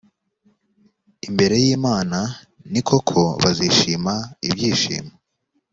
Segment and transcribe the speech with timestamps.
[1.27, 2.19] imbere y imana
[2.71, 4.13] ni koko bazishima
[4.47, 5.13] ibyishimo